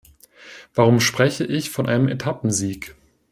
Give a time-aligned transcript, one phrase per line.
[0.73, 2.95] Warum spreche ich von einem Etappensieg?